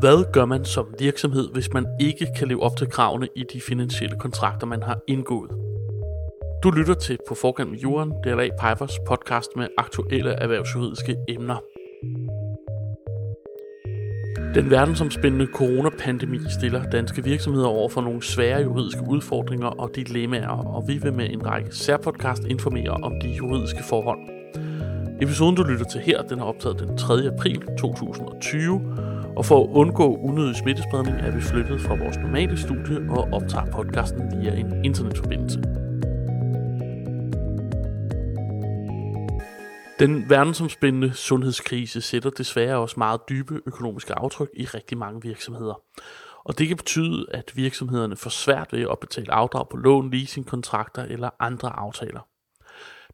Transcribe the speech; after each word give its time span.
Hvad 0.00 0.32
gør 0.32 0.44
man 0.44 0.64
som 0.64 0.94
virksomhed, 0.98 1.48
hvis 1.52 1.72
man 1.72 1.86
ikke 2.00 2.26
kan 2.38 2.48
leve 2.48 2.62
op 2.62 2.76
til 2.76 2.88
kravene 2.88 3.28
i 3.36 3.44
de 3.52 3.60
finansielle 3.60 4.16
kontrakter, 4.18 4.66
man 4.66 4.82
har 4.82 4.98
indgået? 5.06 5.50
Du 6.62 6.70
lytter 6.70 6.94
til 6.94 7.18
På 7.28 7.34
Forkant 7.34 7.70
med 7.70 7.78
Jorden, 7.78 8.12
DLA 8.24 8.48
Pipers 8.48 8.98
podcast 9.06 9.50
med 9.56 9.68
aktuelle 9.78 10.30
erhvervsjuridiske 10.30 11.16
emner. 11.28 11.56
Den 14.54 14.70
verdensomspændende 14.70 15.46
coronapandemi 15.54 16.38
stiller 16.48 16.90
danske 16.90 17.24
virksomheder 17.24 17.66
over 17.66 17.88
for 17.88 18.00
nogle 18.00 18.22
svære 18.22 18.62
juridiske 18.62 19.00
udfordringer 19.08 19.66
og 19.66 19.90
dilemmaer, 19.96 20.48
og 20.48 20.88
vi 20.88 20.98
vil 21.02 21.12
med 21.12 21.30
en 21.30 21.46
række 21.46 21.76
særpodcast 21.76 22.44
informere 22.44 22.90
om 22.90 23.12
de 23.22 23.28
juridiske 23.28 23.82
forhold. 23.88 24.35
Episoden, 25.22 25.56
du 25.56 25.62
lytter 25.62 25.84
til 25.84 26.00
her, 26.00 26.22
den 26.22 26.38
er 26.40 26.44
optaget 26.44 26.78
den 26.78 26.98
3. 26.98 27.14
april 27.14 27.62
2020, 27.78 28.98
og 29.36 29.44
for 29.44 29.64
at 29.64 29.68
undgå 29.70 30.16
unødig 30.16 30.56
smittespredning 30.56 31.16
er 31.16 31.30
vi 31.30 31.40
flyttet 31.40 31.80
fra 31.80 31.94
vores 31.94 32.16
normale 32.16 32.58
studie 32.58 33.10
og 33.10 33.28
optager 33.32 33.66
podcasten 33.72 34.40
via 34.40 34.54
en 34.54 34.84
internetforbindelse. 34.84 35.62
Den 39.98 40.30
verdensomspændende 40.30 41.14
sundhedskrise 41.14 42.00
sætter 42.00 42.30
desværre 42.30 42.76
også 42.76 42.94
meget 42.98 43.20
dybe 43.28 43.60
økonomiske 43.66 44.14
aftryk 44.14 44.50
i 44.56 44.64
rigtig 44.64 44.98
mange 44.98 45.22
virksomheder. 45.22 45.82
Og 46.44 46.58
det 46.58 46.68
kan 46.68 46.76
betyde, 46.76 47.26
at 47.30 47.52
virksomhederne 47.54 48.16
får 48.16 48.30
svært 48.30 48.72
ved 48.72 48.86
at 48.90 48.98
betale 49.00 49.32
afdrag 49.32 49.68
på 49.68 49.76
lån, 49.76 50.10
leasingkontrakter 50.10 51.02
eller 51.02 51.30
andre 51.40 51.68
aftaler. 51.78 52.20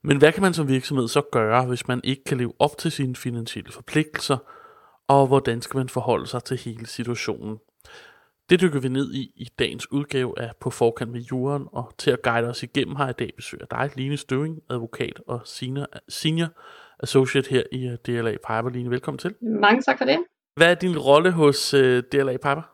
Men 0.05 0.19
hvad 0.19 0.33
kan 0.33 0.42
man 0.42 0.55
som 0.55 0.69
virksomhed 0.69 1.09
så 1.09 1.23
gøre, 1.33 1.66
hvis 1.66 1.88
man 1.88 2.01
ikke 2.05 2.24
kan 2.24 2.38
leve 2.38 2.52
op 2.59 2.79
til 2.79 2.93
sine 2.93 3.16
finansielle 3.16 3.73
forpligtelser, 3.73 4.37
og 5.09 5.27
hvordan 5.27 5.62
skal 5.62 5.79
man 5.79 5.88
forholde 5.88 6.27
sig 6.27 6.45
til 6.45 6.56
hele 6.56 6.87
situationen? 6.87 7.59
Det 8.51 8.60
dykker 8.60 8.80
vi 8.80 8.88
ned 8.88 9.15
i 9.15 9.32
i 9.37 9.49
dagens 9.59 9.93
udgave 9.93 10.41
af 10.41 10.51
På 10.60 10.71
Forkant 10.71 11.10
med 11.10 11.21
Juren, 11.21 11.66
og 11.73 11.93
til 11.99 12.10
at 12.10 12.23
guide 12.23 12.49
os 12.49 12.63
igennem 12.63 12.96
har 12.96 13.04
jeg 13.04 13.21
i 13.21 13.24
dag 13.24 13.30
besøger 13.37 13.66
dig, 13.66 13.91
Line 13.96 14.16
Støving, 14.16 14.63
advokat 14.71 15.21
og 15.26 15.41
senior, 15.45 15.87
senior 16.09 16.48
associate 17.02 17.51
her 17.51 17.63
i 17.73 17.87
øh, 17.87 17.96
DLA 18.07 18.30
Piper. 18.32 18.71
Line, 18.71 18.91
velkommen 18.91 19.19
til. 19.19 19.35
Mange 19.60 19.82
tak 19.82 19.98
for 19.98 20.04
det. 20.04 20.19
Hvad 20.57 20.71
er 20.71 20.74
din 20.74 20.98
rolle 20.98 21.30
hos 21.30 21.74
uh, 21.74 21.80
øh, 21.80 22.02
DLA 22.13 22.32
Piper? 22.32 22.65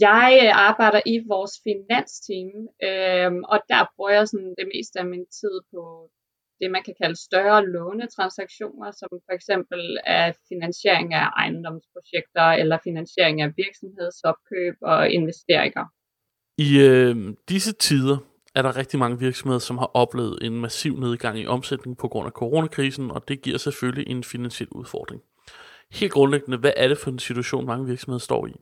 Jeg 0.00 0.40
øh, 0.44 0.68
arbejder 0.68 1.00
i 1.06 1.16
vores 1.32 1.52
finansteam, 1.66 2.50
øh, 2.88 3.32
og 3.52 3.58
der 3.70 3.82
bruger 3.96 4.10
jeg 4.10 4.28
sådan 4.28 4.54
det 4.58 4.66
meste 4.74 4.98
af 4.98 5.06
min 5.06 5.26
tid 5.40 5.56
på 5.72 5.80
det, 6.62 6.70
man 6.70 6.82
kan 6.86 6.94
kalde 7.02 7.16
større 7.28 7.66
lånetransaktioner, 7.66 8.90
som 9.00 9.08
for 9.26 9.32
eksempel 9.38 9.98
er 10.06 10.32
finansiering 10.48 11.14
af 11.14 11.26
ejendomsprojekter 11.42 12.46
eller 12.62 12.78
finansiering 12.84 13.36
af 13.40 13.50
virksomhedsopkøb 13.56 14.76
og 14.82 15.10
investeringer. 15.10 15.84
I 16.58 16.68
øh, 16.88 17.34
disse 17.48 17.72
tider 17.72 18.18
er 18.54 18.62
der 18.62 18.76
rigtig 18.76 18.98
mange 18.98 19.18
virksomheder, 19.18 19.58
som 19.58 19.78
har 19.78 19.90
oplevet 19.94 20.38
en 20.42 20.60
massiv 20.60 21.00
nedgang 21.00 21.38
i 21.38 21.46
omsætning 21.46 21.98
på 21.98 22.08
grund 22.08 22.26
af 22.26 22.32
coronakrisen, 22.32 23.10
og 23.10 23.28
det 23.28 23.42
giver 23.42 23.58
selvfølgelig 23.58 24.10
en 24.10 24.24
finansiel 24.24 24.68
udfordring. 24.68 25.22
Helt 25.92 26.12
grundlæggende, 26.12 26.58
hvad 26.58 26.72
er 26.76 26.88
det 26.88 26.98
for 26.98 27.10
en 27.10 27.18
situation, 27.18 27.66
mange 27.66 27.86
virksomheder 27.86 28.18
står 28.18 28.46
i? 28.46 28.52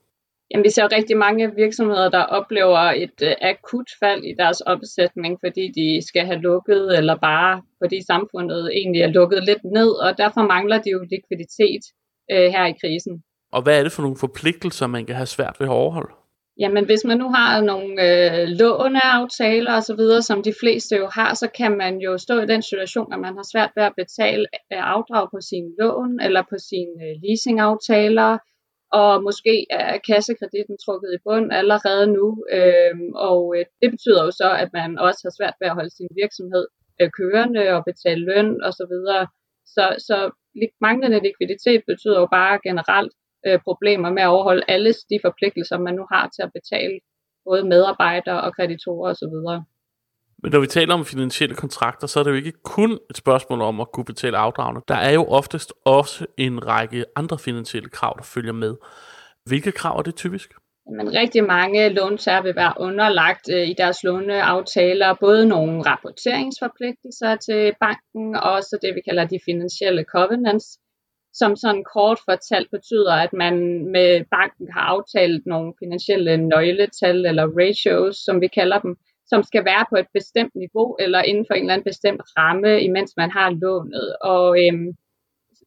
Jamen, 0.51 0.65
vi 0.65 0.71
ser 0.71 0.97
rigtig 0.97 1.17
mange 1.17 1.55
virksomheder, 1.57 2.09
der 2.11 2.23
oplever 2.39 2.79
et 3.05 3.19
uh, 3.23 3.49
akut 3.51 3.91
fald 4.03 4.23
i 4.25 4.35
deres 4.39 4.61
opsætning, 4.61 5.39
fordi 5.45 5.65
de 5.79 6.07
skal 6.09 6.25
have 6.27 6.41
lukket, 6.41 6.99
eller 6.99 7.17
bare 7.17 7.63
fordi 7.83 7.99
samfundet 8.13 8.71
egentlig 8.79 9.03
er 9.03 9.17
lukket 9.19 9.45
lidt 9.45 9.65
ned, 9.65 9.91
og 10.05 10.19
derfor 10.19 10.43
mangler 10.55 10.79
de 10.83 10.91
jo 10.91 11.01
likviditet 11.01 11.85
uh, 12.33 12.47
her 12.55 12.67
i 12.67 12.75
krisen. 12.81 13.23
Og 13.53 13.63
hvad 13.63 13.79
er 13.79 13.83
det 13.83 13.93
for 13.93 14.03
nogle 14.03 14.17
forpligtelser, 14.17 14.87
man 14.87 15.07
kan 15.07 15.17
have 15.17 15.27
svært 15.27 15.57
ved 15.61 15.67
at 15.67 15.73
overholde? 15.73 16.15
Jamen, 16.61 16.85
hvis 16.85 17.05
man 17.05 17.19
nu 17.19 17.29
har 17.29 17.61
nogle 17.61 17.93
øh, 18.09 18.49
låneaftaler 18.49 19.73
osv., 19.77 20.03
som 20.21 20.43
de 20.43 20.55
fleste 20.61 20.97
jo 20.97 21.07
har, 21.13 21.35
så 21.35 21.49
kan 21.59 21.73
man 21.77 21.99
jo 21.99 22.19
stå 22.19 22.41
i 22.41 22.47
den 22.47 22.63
situation, 22.63 23.13
at 23.13 23.21
man 23.21 23.35
har 23.37 23.47
svært 23.53 23.71
ved 23.77 23.85
at 23.85 23.93
betale 23.97 24.47
afdrag 24.71 25.29
på 25.35 25.41
sine 25.51 25.71
lån 25.79 26.21
eller 26.21 26.43
på 26.43 26.57
sine 26.69 26.97
øh, 27.07 27.15
leasingaftaler, 27.23 28.39
og 28.93 29.23
måske 29.23 29.67
er 29.71 29.99
kassekreditten 30.09 30.77
trukket 30.85 31.11
i 31.15 31.23
bund 31.25 31.53
allerede 31.53 32.07
nu. 32.19 32.45
Øh, 32.57 32.95
og 33.15 33.41
øh, 33.57 33.65
det 33.83 33.91
betyder 33.91 34.25
jo 34.25 34.31
så, 34.31 34.49
at 34.63 34.71
man 34.73 34.99
også 34.99 35.21
har 35.25 35.35
svært 35.39 35.57
ved 35.61 35.69
at 35.69 35.79
holde 35.79 35.97
sin 35.99 36.09
virksomhed 36.23 36.67
øh, 37.01 37.11
kørende 37.19 37.63
og 37.77 37.85
betale 37.91 38.23
løn 38.31 38.51
osv. 38.69 38.73
Så, 38.73 38.87
videre. 38.93 39.27
så, 39.75 39.85
så 40.09 40.17
manglende 40.81 41.21
likviditet 41.27 41.83
betyder 41.91 42.19
jo 42.21 42.29
bare 42.39 42.61
generelt 42.69 43.13
øh, 43.47 43.59
problemer 43.69 44.11
med 44.17 44.23
at 44.23 44.33
overholde 44.35 44.69
alle 44.69 44.93
de 45.11 45.19
forpligtelser, 45.27 45.79
man 45.79 45.95
nu 45.95 46.05
har 46.13 46.27
til 46.35 46.43
at 46.43 46.55
betale 46.59 46.97
både 47.45 47.63
medarbejdere 47.73 48.41
og 48.41 48.55
kreditorer 48.57 49.11
osv. 49.11 49.35
Men 50.43 50.53
når 50.53 50.61
vi 50.61 50.67
taler 50.67 50.95
om 50.95 51.05
finansielle 51.05 51.57
kontrakter, 51.57 52.07
så 52.07 52.21
er 52.21 52.25
det 52.25 52.31
jo 52.31 52.37
ikke 52.37 52.53
kun 52.65 52.99
et 53.11 53.17
spørgsmål 53.17 53.61
om 53.61 53.81
at 53.81 53.93
kunne 53.93 54.05
betale 54.05 54.37
afdragene. 54.39 54.81
Der 54.89 54.95
er 54.95 55.11
jo 55.11 55.25
oftest 55.25 55.73
også 55.85 56.27
en 56.37 56.67
række 56.67 57.05
andre 57.17 57.39
finansielle 57.39 57.89
krav, 57.89 58.15
der 58.19 58.25
følger 58.25 58.53
med. 58.53 58.75
Hvilke 59.47 59.73
krav 59.73 59.99
er 59.99 60.03
det 60.03 60.15
typisk? 60.15 60.51
Men 60.97 61.15
rigtig 61.15 61.45
mange 61.45 61.89
låntager 61.89 62.43
vil 62.43 62.57
være 62.57 62.75
underlagt 62.79 63.51
øh, 63.53 63.69
i 63.69 63.75
deres 63.79 64.05
låneaftaler 64.05 65.15
både 65.21 65.47
nogle 65.47 65.83
rapporteringsforpligtelser 65.83 67.37
til 67.37 67.73
banken, 67.81 68.37
og 68.37 68.53
også 68.53 68.79
det, 68.83 68.95
vi 68.95 69.01
kalder 69.09 69.25
de 69.25 69.39
finansielle 69.45 70.05
covenants, 70.15 70.79
som 71.33 71.57
sådan 71.57 71.85
kort 71.95 72.19
fortalt 72.29 72.69
betyder, 72.71 73.15
at 73.15 73.33
man 73.33 73.55
med 73.93 74.25
banken 74.31 74.69
har 74.73 74.81
aftalt 74.81 75.47
nogle 75.47 75.73
finansielle 75.83 76.37
nøgletal 76.37 77.27
eller 77.27 77.47
ratios, 77.61 78.17
som 78.17 78.41
vi 78.41 78.49
kalder 78.49 78.79
dem, 78.79 78.97
som 79.31 79.43
skal 79.43 79.65
være 79.65 79.85
på 79.91 79.97
et 79.97 80.11
bestemt 80.19 80.55
niveau 80.55 80.97
eller 81.05 81.21
inden 81.23 81.45
for 81.47 81.55
en 81.55 81.63
eller 81.63 81.75
anden 81.75 81.91
bestemt 81.93 82.23
ramme, 82.39 82.83
imens 82.89 83.13
man 83.17 83.31
har 83.31 83.51
lånet. 83.63 84.17
Og 84.35 84.47
øhm, 84.63 84.89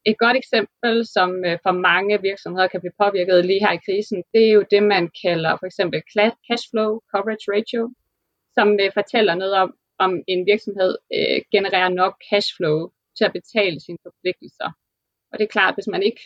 et 0.06 0.18
godt 0.18 0.38
eksempel, 0.38 0.96
som 1.16 1.30
øh, 1.46 1.58
for 1.64 1.72
mange 1.72 2.22
virksomheder 2.22 2.68
kan 2.68 2.80
blive 2.80 3.00
påvirket 3.04 3.46
lige 3.46 3.64
her 3.66 3.74
i 3.76 3.84
krisen, 3.86 4.24
det 4.34 4.42
er 4.48 4.52
jo 4.58 4.64
det, 4.72 4.84
man 4.84 5.06
kalder 5.24 5.52
for 5.60 5.66
eksempel 5.66 6.02
cash 6.48 6.64
flow 6.72 6.92
coverage 7.12 7.46
ratio, 7.56 7.84
som 8.58 8.68
øh, 8.82 8.92
fortæller 8.94 9.36
noget 9.36 9.54
om, 9.64 9.70
om 10.00 10.12
en 10.28 10.46
virksomhed 10.52 10.92
øh, 11.16 11.40
genererer 11.52 11.90
nok 11.90 12.14
cash 12.30 12.50
flow 12.58 12.78
til 13.18 13.24
at 13.26 13.34
betale 13.40 13.80
sine 13.80 13.98
forpligtelser. 14.06 14.70
Og 15.32 15.40
det 15.40 15.44
er 15.46 15.56
klart, 15.58 15.72
at 15.72 15.76
hvis 15.76 15.94
man 15.96 16.04
ikke 16.04 16.22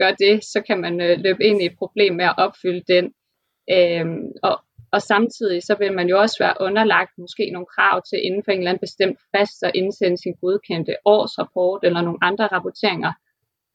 gør 0.00 0.12
det, 0.24 0.44
så 0.44 0.62
kan 0.66 0.78
man 0.80 1.00
øh, 1.00 1.18
løbe 1.26 1.44
ind 1.44 1.62
i 1.62 1.66
et 1.66 1.78
problem 1.78 2.14
med 2.14 2.24
at 2.24 2.38
opfylde 2.38 2.84
den. 2.94 3.04
Øhm, 3.70 4.32
og, 4.42 4.56
og 4.94 5.00
samtidig 5.02 5.62
så 5.62 5.74
vil 5.80 5.92
man 5.98 6.08
jo 6.08 6.16
også 6.24 6.36
være 6.44 6.56
underlagt 6.66 7.12
måske 7.18 7.44
nogle 7.50 7.72
krav 7.74 7.96
til 8.08 8.18
inden 8.26 8.42
for 8.44 8.50
en 8.52 8.58
eller 8.58 8.70
anden 8.70 8.86
bestemt 8.86 9.18
fast 9.34 9.58
at 9.66 9.74
indsende 9.80 10.18
sin 10.18 10.34
godkendte 10.42 10.94
årsrapport 11.04 11.80
eller 11.84 12.02
nogle 12.02 12.24
andre 12.28 12.46
rapporteringer. 12.46 13.12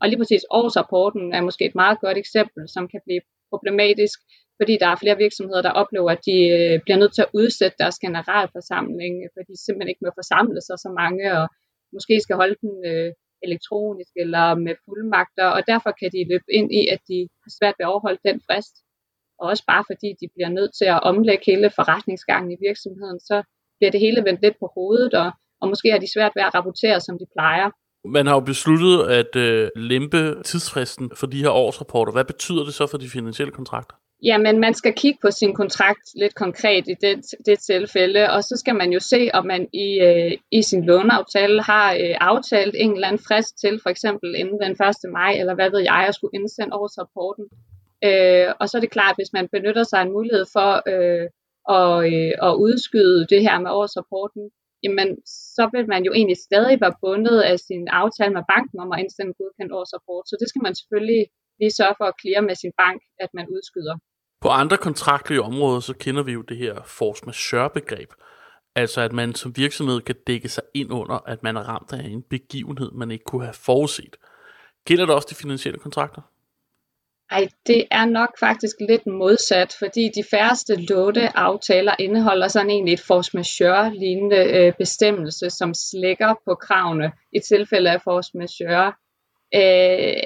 Og 0.02 0.06
lige 0.08 0.20
præcis 0.22 0.44
årsrapporten 0.60 1.26
er 1.38 1.42
måske 1.42 1.66
et 1.66 1.82
meget 1.84 1.98
godt 2.06 2.18
eksempel, 2.24 2.64
som 2.76 2.84
kan 2.94 3.02
blive 3.06 3.22
problematisk, 3.52 4.18
fordi 4.60 4.74
der 4.82 4.88
er 4.92 5.02
flere 5.04 5.18
virksomheder, 5.26 5.62
der 5.62 5.80
oplever, 5.82 6.12
at 6.12 6.26
de 6.30 6.38
øh, 6.58 6.76
bliver 6.84 7.00
nødt 7.02 7.14
til 7.16 7.26
at 7.26 7.34
udsætte 7.40 7.78
deres 7.82 7.98
generalforsamling, 8.06 9.14
fordi 9.34 9.52
de 9.52 9.64
simpelthen 9.66 9.92
ikke 9.92 10.06
må 10.06 10.12
forsamle 10.22 10.62
sig 10.68 10.78
så 10.86 10.90
mange, 11.02 11.24
og 11.40 11.46
måske 11.96 12.16
skal 12.26 12.36
holde 12.42 12.58
den 12.64 12.74
øh, 12.92 13.12
elektronisk 13.48 14.14
eller 14.24 14.46
med 14.66 14.76
fuldmagter, 14.86 15.48
og 15.56 15.62
derfor 15.72 15.92
kan 16.00 16.10
de 16.16 16.30
løbe 16.32 16.50
ind 16.60 16.70
i, 16.80 16.82
at 16.94 17.02
de 17.10 17.18
har 17.44 17.52
svært 17.58 17.76
ved 17.78 17.86
at 17.86 17.92
overholde 17.94 18.22
den 18.30 18.38
frist 18.48 18.76
og 19.40 19.46
også 19.52 19.64
bare 19.68 19.84
fordi 19.90 20.10
de 20.22 20.28
bliver 20.36 20.50
nødt 20.58 20.72
til 20.80 20.86
at 20.96 21.04
omlægge 21.04 21.44
hele 21.52 21.70
forretningsgangen 21.80 22.52
i 22.52 22.62
virksomheden, 22.68 23.20
så 23.20 23.38
bliver 23.78 23.92
det 23.92 24.00
hele 24.00 24.24
vendt 24.28 24.42
lidt 24.42 24.58
på 24.60 24.68
hovedet, 24.76 25.14
og, 25.14 25.32
og 25.62 25.68
måske 25.72 25.92
har 25.92 26.00
de 26.00 26.14
svært 26.14 26.32
ved 26.36 26.44
at 26.44 26.56
rapportere, 26.56 27.00
som 27.02 27.16
de 27.22 27.26
plejer. 27.36 27.70
Man 28.08 28.28
har 28.28 28.34
jo 28.34 28.40
besluttet 28.40 28.96
at 29.20 29.36
øh, 29.36 29.70
lempe 29.76 30.44
tidsfristen 30.44 31.12
for 31.16 31.28
de 31.28 31.42
her 31.44 31.50
årsrapporter. 31.50 32.12
Hvad 32.12 32.26
betyder 32.26 32.64
det 32.64 32.74
så 32.74 32.88
for 32.88 32.98
de 32.98 33.10
finansielle 33.10 33.52
kontrakter? 33.52 33.96
Jamen, 34.24 34.60
man 34.60 34.74
skal 34.74 34.94
kigge 34.94 35.20
på 35.22 35.32
sin 35.32 35.54
kontrakt 35.54 36.06
lidt 36.16 36.36
konkret 36.36 36.88
i 36.88 36.96
det, 37.02 37.16
det 37.46 37.60
tilfælde, 37.60 38.30
og 38.30 38.44
så 38.44 38.56
skal 38.58 38.76
man 38.76 38.92
jo 38.92 39.00
se, 39.00 39.30
om 39.34 39.46
man 39.46 39.68
i, 39.74 40.00
øh, 40.00 40.32
i 40.52 40.62
sin 40.62 40.86
låneaftale 40.86 41.62
har 41.62 41.94
øh, 41.94 42.16
aftalt 42.20 42.76
en 42.78 42.94
eller 42.94 43.08
anden 43.08 43.24
frist 43.28 43.60
til, 43.60 43.80
for 43.84 43.90
eksempel 43.90 44.36
inden 44.36 44.60
den 44.62 44.72
1. 44.72 44.78
maj, 45.14 45.32
eller 45.40 45.56
hvad 45.56 45.70
ved 45.72 45.80
jeg, 45.80 46.06
at 46.08 46.16
skulle 46.16 46.36
indsende 46.40 46.76
årsrapporten. 46.76 47.46
Øh, 48.08 48.48
og 48.60 48.70
så 48.70 48.78
er 48.78 48.82
det 48.82 48.96
klart, 48.98 49.16
hvis 49.18 49.34
man 49.34 49.50
benytter 49.56 49.84
sig 49.84 50.00
af 50.00 50.06
en 50.06 50.16
mulighed 50.18 50.46
for 50.56 50.72
øh, 50.94 51.26
at, 51.78 51.96
øh, 52.14 52.34
at 52.48 52.54
udskyde 52.66 53.28
det 53.34 53.42
her 53.42 53.60
med 53.60 53.72
årsrapporten, 53.72 54.44
jamen 54.84 55.10
så 55.56 55.64
vil 55.74 55.86
man 55.94 56.04
jo 56.08 56.12
egentlig 56.14 56.40
stadig 56.48 56.82
være 56.82 57.00
bundet 57.02 57.40
af 57.52 57.58
sin 57.60 57.88
aftale 58.02 58.34
med 58.38 58.44
banken 58.54 58.80
om 58.80 58.92
at 58.92 59.00
indsende 59.00 59.30
en 59.30 59.40
godkendt 59.40 59.74
årsrapport. 59.80 60.26
Så 60.30 60.36
det 60.40 60.48
skal 60.50 60.62
man 60.68 60.76
selvfølgelig 60.76 61.24
lige 61.60 61.78
sørge 61.80 61.96
for 62.00 62.06
at 62.06 62.18
klare 62.22 62.42
med 62.50 62.56
sin 62.56 62.74
bank, 62.84 63.02
at 63.24 63.30
man 63.34 63.46
udskyder. 63.56 63.96
På 64.42 64.50
andre 64.62 64.78
kontraktlige 64.78 65.42
områder, 65.42 65.80
så 65.80 65.94
kender 65.94 66.24
vi 66.24 66.32
jo 66.32 66.42
det 66.42 66.58
her 66.58 66.76
force 66.86 67.26
majeure-begreb. 67.26 68.10
Altså 68.76 69.02
at 69.02 69.14
man 69.14 69.36
som 69.36 69.58
virksomhed 69.58 70.02
kan 70.02 70.16
dække 70.28 70.50
sig 70.50 70.64
ind 70.74 70.92
under, 70.92 71.18
at 71.28 71.44
man 71.44 71.58
er 71.58 71.62
ramt 71.62 71.94
af 71.94 72.04
en 72.04 72.24
begivenhed, 72.30 72.92
man 72.92 73.12
ikke 73.12 73.26
kunne 73.26 73.44
have 73.44 73.54
forudset. 73.54 74.16
Gælder 74.86 75.06
det 75.06 75.16
også 75.16 75.28
de 75.32 75.36
finansielle 75.36 75.80
kontrakter? 75.80 76.22
Ej, 77.32 77.48
det 77.68 77.88
er 77.92 78.06
nok 78.06 78.40
faktisk 78.40 78.76
lidt 78.90 79.06
modsat, 79.08 79.76
fordi 79.80 80.04
de 80.16 80.24
færreste 80.32 80.74
låneaftaler 80.76 81.96
indeholder 82.00 82.48
sådan 82.48 82.70
egentlig 82.70 82.94
et 82.94 83.08
force 83.08 83.32
majeure-lignende 83.38 84.42
øh, 84.58 84.74
bestemmelse, 84.78 85.50
som 85.50 85.74
slækker 85.74 86.34
på 86.46 86.56
kravene 86.56 87.12
i 87.38 87.40
tilfælde 87.40 87.90
af 87.92 88.02
force 88.02 88.32
majeure. 88.38 88.94
Øh, 89.60 90.24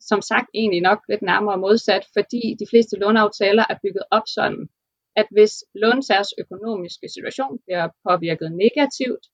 som 0.00 0.20
sagt 0.30 0.48
egentlig 0.54 0.80
nok 0.80 0.98
lidt 1.08 1.22
nærmere 1.22 1.58
modsat, 1.58 2.04
fordi 2.16 2.42
de 2.60 2.66
fleste 2.70 2.96
låneaftaler 2.96 3.64
er 3.70 3.78
bygget 3.82 4.04
op 4.10 4.26
sådan, 4.36 4.68
at 5.16 5.26
hvis 5.30 5.54
låntagers 5.74 6.32
økonomiske 6.42 7.08
situation 7.14 7.58
bliver 7.64 7.84
påvirket 8.08 8.50
negativt, 8.64 9.24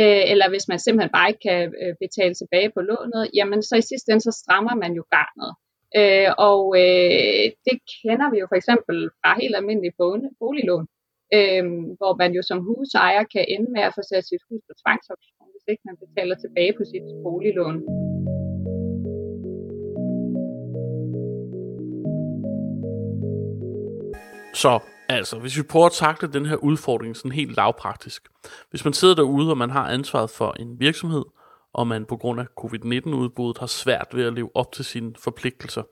øh, 0.00 0.24
eller 0.32 0.46
hvis 0.52 0.68
man 0.68 0.78
simpelthen 0.78 1.12
bare 1.18 1.30
ikke 1.30 1.44
kan 1.48 1.60
øh, 1.82 1.94
betale 2.04 2.34
tilbage 2.34 2.70
på 2.74 2.80
lånet, 2.88 3.30
jamen 3.38 3.62
så 3.62 3.74
i 3.76 3.88
sidste 3.90 4.08
ende 4.12 4.24
så 4.28 4.32
strammer 4.42 4.74
man 4.82 4.92
jo 4.98 5.04
garnet. 5.14 5.52
Øh, 5.98 6.30
og 6.48 6.62
øh, 6.82 7.44
det 7.66 7.76
kender 7.96 8.28
vi 8.30 8.38
jo 8.42 8.46
for 8.50 8.58
eksempel 8.60 8.96
fra 9.20 9.30
helt 9.42 9.56
almindelige 9.56 9.96
boliglån, 10.40 10.86
øh, 11.36 11.64
hvor 11.98 12.12
man 12.22 12.30
jo 12.38 12.42
som 12.50 12.58
husejer 12.68 13.22
kan 13.34 13.44
ende 13.54 13.68
med 13.76 13.82
at 13.88 13.94
få 13.96 14.02
sat 14.10 14.24
sit 14.24 14.42
hus 14.48 14.62
på 14.68 14.72
tvangsauktion, 14.82 15.48
hvis 15.52 15.66
ikke 15.72 15.84
man 15.88 15.96
betaler 16.04 16.36
tilbage 16.44 16.72
på 16.78 16.84
sit 16.92 17.06
boliglån. 17.24 17.78
Så 24.62 24.72
altså, 25.08 25.38
hvis 25.38 25.58
vi 25.58 25.62
prøver 25.62 25.86
at 25.86 25.92
takle 25.92 26.32
den 26.32 26.46
her 26.46 26.56
udfordring 26.56 27.16
sådan 27.16 27.32
helt 27.32 27.56
lavpraktisk. 27.56 28.22
Hvis 28.70 28.84
man 28.84 28.92
sidder 28.92 29.14
derude, 29.14 29.50
og 29.50 29.58
man 29.58 29.70
har 29.70 29.88
ansvaret 29.88 30.30
for 30.30 30.50
en 30.52 30.80
virksomhed, 30.80 31.24
og 31.72 31.86
man 31.86 32.06
på 32.06 32.16
grund 32.16 32.40
af 32.40 32.46
covid-19-udbruddet 32.60 33.58
har 33.58 33.66
svært 33.66 34.08
ved 34.12 34.24
at 34.24 34.32
leve 34.32 34.50
op 34.54 34.72
til 34.72 34.84
sine 34.84 35.12
forpligtelser, 35.24 35.82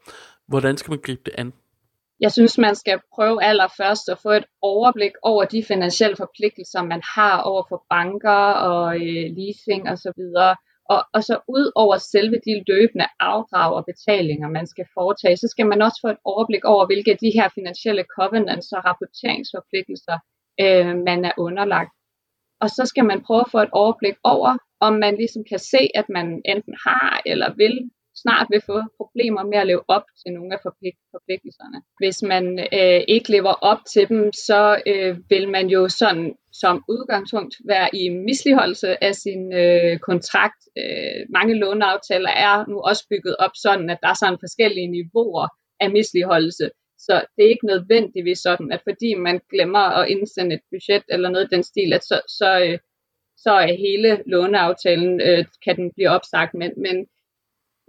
hvordan 0.49 0.77
skal 0.77 0.91
man 0.91 1.01
gribe 1.03 1.23
det 1.27 1.35
an? 1.39 1.53
Jeg 2.21 2.33
synes, 2.33 2.59
man 2.59 2.75
skal 2.75 3.01
prøve 3.15 3.43
allerførst 3.45 4.09
at 4.09 4.19
få 4.23 4.31
et 4.31 4.45
overblik 4.63 5.13
over 5.23 5.45
de 5.45 5.65
finansielle 5.65 6.17
forpligtelser, 6.17 6.83
man 6.83 7.03
har 7.15 7.43
over 7.43 7.63
for 7.69 7.85
banker 7.91 8.41
og 8.71 8.97
øh, 8.97 9.25
leasing 9.37 9.89
osv. 9.93 10.23
Og, 10.37 10.55
og, 10.93 11.01
og 11.15 11.23
så 11.25 11.35
ud 11.49 11.73
over 11.75 11.97
selve 11.97 12.37
de 12.47 12.65
løbende 12.67 13.07
afdrag 13.21 13.75
og 13.75 13.85
betalinger, 13.85 14.49
man 14.49 14.67
skal 14.67 14.87
foretage, 14.95 15.37
så 15.37 15.49
skal 15.51 15.67
man 15.67 15.83
også 15.83 15.99
få 16.05 16.09
et 16.09 16.23
overblik 16.25 16.65
over, 16.65 16.87
hvilke 16.87 17.11
af 17.11 17.19
de 17.19 17.31
her 17.39 17.49
finansielle 17.55 18.05
covenants 18.17 18.73
og 18.73 18.81
rapporteringsforpligtelser, 18.85 20.19
øh, 20.65 20.93
man 21.09 21.25
er 21.25 21.33
underlagt. 21.39 21.93
Og 22.61 22.69
så 22.71 22.83
skal 22.87 23.05
man 23.05 23.23
prøve 23.27 23.41
at 23.41 23.51
få 23.51 23.59
et 23.59 23.71
overblik 23.73 24.17
over, 24.25 24.59
om 24.81 24.93
man 24.93 25.17
ligesom 25.17 25.43
kan 25.51 25.59
se, 25.59 25.83
at 25.95 26.09
man 26.09 26.43
enten 26.45 26.75
har 26.87 27.23
eller 27.27 27.55
vil 27.57 27.91
snart 28.23 28.47
vil 28.51 28.63
få 28.71 28.77
problemer 28.97 29.43
med 29.51 29.59
at 29.59 29.67
leve 29.67 29.85
op 29.89 30.07
til 30.21 30.33
nogle 30.33 30.55
af 30.55 30.61
forpligtelserne. 31.13 31.79
Hvis 32.03 32.19
man 32.33 32.45
øh, 32.79 33.01
ikke 33.15 33.31
lever 33.37 33.55
op 33.71 33.81
til 33.93 34.09
dem, 34.09 34.33
så 34.33 34.83
øh, 34.87 35.17
vil 35.31 35.49
man 35.49 35.67
jo 35.69 35.89
sådan 35.89 36.35
som 36.53 36.85
udgangspunkt 36.89 37.55
være 37.73 37.89
i 38.01 38.09
misligeholdelse 38.09 39.05
af 39.05 39.15
sin 39.15 39.53
øh, 39.53 39.99
kontrakt. 39.99 40.61
Øh, 40.79 41.21
mange 41.37 41.55
låneaftaler 41.55 42.31
er 42.31 42.67
nu 42.71 42.77
også 42.81 43.07
bygget 43.11 43.37
op 43.39 43.55
sådan, 43.55 43.91
at 43.91 43.99
der 44.03 44.09
er 44.09 44.19
sådan 44.23 44.45
forskellige 44.45 44.93
niveauer 44.97 45.49
af 45.81 45.91
misligeholdelse. 45.91 46.71
Så 46.99 47.15
det 47.37 47.45
er 47.45 47.49
ikke 47.49 47.67
nødvendigvis 47.67 48.39
sådan, 48.39 48.73
at 48.73 48.81
fordi 48.89 49.15
man 49.15 49.41
glemmer 49.51 49.85
at 49.99 50.09
indsende 50.09 50.55
et 50.55 50.65
budget 50.71 51.05
eller 51.09 51.29
noget 51.31 51.47
i 51.47 51.55
den 51.55 51.63
stil, 51.63 51.93
at 51.93 52.05
så, 52.05 52.21
så, 52.29 52.51
øh, 52.65 52.79
så 53.37 53.51
er 53.51 53.83
hele 53.87 54.23
låneaftalen, 54.27 55.21
øh, 55.21 55.45
kan 55.65 55.77
den 55.77 55.93
blive 55.97 56.09
opsagt. 56.09 56.55
Men, 56.55 56.73
men 56.77 57.07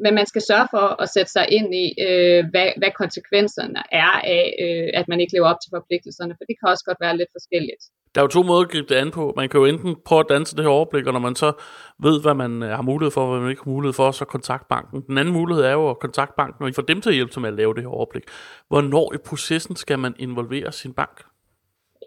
men 0.04 0.14
man 0.20 0.28
skal 0.32 0.42
sørge 0.42 0.68
for 0.76 0.86
at 1.04 1.10
sætte 1.16 1.32
sig 1.32 1.46
ind 1.58 1.70
i, 1.84 1.86
øh, 2.08 2.42
hvad, 2.52 2.70
hvad 2.80 2.92
konsekvenserne 3.02 3.82
er 3.92 4.14
af, 4.38 4.46
øh, 4.64 4.90
at 5.00 5.06
man 5.08 5.20
ikke 5.20 5.34
lever 5.34 5.50
op 5.52 5.62
til 5.62 5.74
forpligtelserne, 5.76 6.34
for 6.38 6.46
det 6.50 6.56
kan 6.60 6.70
også 6.70 6.86
godt 6.90 7.02
være 7.06 7.18
lidt 7.18 7.32
forskelligt. 7.38 7.84
Der 8.16 8.22
er 8.22 8.24
jo 8.24 8.28
to 8.28 8.44
måder 8.44 8.62
at 8.62 8.70
gribe 8.70 8.88
det 8.88 8.96
an 8.96 9.12
på. 9.12 9.34
Man 9.36 9.50
kan 9.50 9.60
jo 9.60 9.66
enten 9.66 9.96
prøve 10.06 10.20
at 10.20 10.26
danse 10.30 10.56
det 10.56 10.64
her 10.64 10.70
overblik, 10.70 11.08
og 11.08 11.14
når 11.14 11.20
man 11.20 11.36
så 11.36 11.52
ved, 12.00 12.22
hvad 12.22 12.34
man 12.34 12.64
øh, 12.64 12.70
har 12.70 12.82
mulighed 12.82 13.12
for, 13.12 13.22
og 13.22 13.32
hvad 13.32 13.40
man 13.40 13.50
ikke 13.50 13.64
har 13.64 13.72
mulighed 13.72 13.94
for, 13.94 14.12
så 14.12 14.26
kontakt 14.26 14.68
banken. 14.68 15.02
Den 15.02 15.18
anden 15.18 15.34
mulighed 15.34 15.64
er 15.64 15.72
jo 15.72 15.90
at 15.90 16.00
kontakte 16.00 16.34
banken 16.38 16.66
og 16.66 16.76
få 16.76 16.82
dem 16.82 17.02
til 17.02 17.10
at 17.10 17.16
hjælpe 17.16 17.34
sig 17.34 17.42
med 17.42 17.50
at 17.50 17.56
lave 17.56 17.74
det 17.74 17.84
her 17.84 17.90
overblik. 17.90 18.24
Hvornår 18.68 19.14
i 19.14 19.18
processen 19.18 19.76
skal 19.76 20.00
man 20.00 20.16
involvere 20.20 20.72
sin 20.72 20.94
bank? 20.94 21.24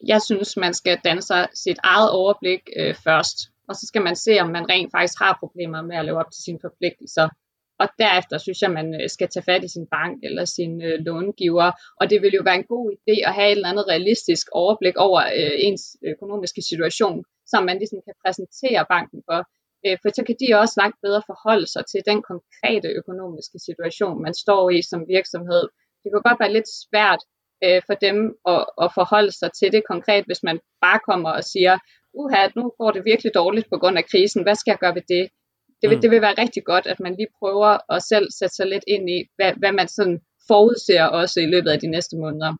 Jeg 0.06 0.22
synes, 0.22 0.56
man 0.56 0.74
skal 0.74 0.98
danne 1.04 1.22
sig 1.22 1.48
sit 1.54 1.78
eget 1.82 2.10
overblik 2.10 2.60
øh, 2.76 2.94
først, 2.94 3.38
og 3.68 3.74
så 3.74 3.86
skal 3.86 4.02
man 4.02 4.16
se, 4.16 4.40
om 4.40 4.48
man 4.48 4.68
rent 4.68 4.92
faktisk 4.92 5.18
har 5.18 5.36
problemer 5.40 5.82
med 5.82 5.96
at 5.96 6.04
leve 6.04 6.18
op 6.18 6.30
til 6.32 6.42
sine 6.44 6.58
forpligtelser. 6.62 7.28
Og 7.82 7.88
derefter 7.98 8.36
synes 8.38 8.62
jeg, 8.62 8.70
man 8.78 8.88
øh, 9.00 9.08
skal 9.14 9.28
tage 9.28 9.48
fat 9.50 9.64
i 9.64 9.74
sin 9.76 9.86
bank 9.96 10.14
eller 10.28 10.44
sin 10.44 10.72
øh, 10.88 10.96
långiver. 11.06 11.68
Og 12.00 12.04
det 12.10 12.18
vil 12.22 12.32
jo 12.38 12.42
være 12.48 12.60
en 12.62 12.70
god 12.74 12.86
idé 12.98 13.16
at 13.28 13.34
have 13.38 13.48
et 13.50 13.56
eller 13.56 13.72
andet 13.72 13.88
realistisk 13.92 14.46
overblik 14.62 14.96
over 14.96 15.20
øh, 15.38 15.54
ens 15.66 15.84
økonomiske 16.12 16.62
situation, 16.70 17.24
som 17.52 17.60
man 17.68 17.78
ligesom 17.78 18.00
kan 18.06 18.14
præsentere 18.24 18.82
banken 18.94 19.20
for. 19.28 19.40
Øh, 19.86 19.96
for 20.00 20.08
så 20.16 20.22
kan 20.26 20.36
de 20.40 20.58
også 20.62 20.74
langt 20.82 20.98
bedre 21.04 21.22
forholde 21.30 21.68
sig 21.74 21.84
til 21.92 22.00
den 22.10 22.18
konkrete 22.30 22.88
økonomiske 23.00 23.58
situation, 23.66 24.22
man 24.26 24.34
står 24.44 24.62
i 24.76 24.78
som 24.90 25.00
virksomhed. 25.16 25.64
Det 26.02 26.08
kan 26.10 26.26
godt 26.28 26.40
være 26.42 26.56
lidt 26.56 26.70
svært 26.82 27.22
øh, 27.64 27.80
for 27.88 27.96
dem 28.06 28.16
at, 28.52 28.62
at 28.84 28.88
forholde 28.98 29.32
sig 29.40 29.50
til 29.58 29.68
det 29.74 29.82
konkret, 29.92 30.24
hvis 30.28 30.42
man 30.48 30.56
bare 30.84 31.00
kommer 31.08 31.30
og 31.38 31.44
siger, 31.52 31.74
uha, 32.20 32.42
nu 32.58 32.64
går 32.78 32.90
det 32.90 33.02
virkelig 33.10 33.32
dårligt 33.40 33.66
på 33.72 33.76
grund 33.80 33.96
af 33.98 34.08
krisen, 34.10 34.42
hvad 34.42 34.54
skal 34.54 34.72
jeg 34.72 34.82
gøre 34.84 34.94
ved 34.98 35.06
det? 35.14 35.24
Det 35.82 35.90
vil, 35.90 35.96
mm. 35.96 36.02
det 36.02 36.10
vil 36.10 36.20
være 36.20 36.34
rigtig 36.38 36.64
godt, 36.64 36.86
at 36.86 37.00
man 37.00 37.14
lige 37.14 37.28
prøver 37.38 37.92
at 37.94 38.02
selv 38.02 38.26
sætte 38.38 38.54
sig 38.54 38.66
lidt 38.66 38.84
ind 38.86 39.10
i, 39.10 39.24
hvad, 39.36 39.52
hvad 39.56 39.72
man 39.72 39.88
sådan 39.88 40.20
forudser 40.48 41.04
også 41.04 41.40
i 41.40 41.46
løbet 41.46 41.70
af 41.70 41.78
de 41.80 41.86
næste 41.86 42.16
måneder. 42.16 42.52